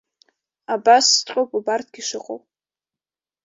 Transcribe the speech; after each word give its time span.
Абасҵәҟьоуп 0.73 1.49
убарҭгьы 1.57 2.03
шыҟоу. 2.07 2.39